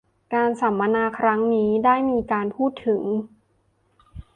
[0.33, 3.01] การสัมมนาครั้งนี้ได้มีการพูดถึง